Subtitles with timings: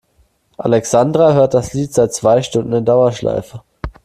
[0.57, 3.61] Alexandra hört das Lied seit zwei Stunden in Dauerschleife.